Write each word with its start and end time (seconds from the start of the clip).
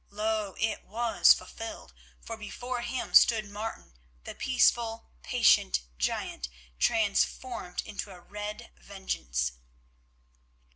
Lo! 0.09 0.55
it 0.57 0.81
was 0.85 1.31
fulfilled, 1.31 1.93
for 2.19 2.35
before 2.35 2.81
him 2.81 3.13
stood 3.13 3.47
Martin, 3.47 3.99
the 4.23 4.33
peaceful, 4.33 5.11
patient 5.21 5.81
giant, 5.99 6.49
transformed 6.79 7.83
into 7.85 8.09
a 8.09 8.19
Red 8.19 8.71
Vengeance. 8.79 9.51